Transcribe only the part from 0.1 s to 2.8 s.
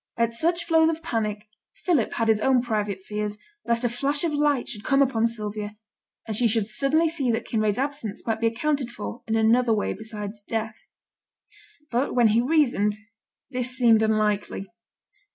At such flows of panic, Philip had his own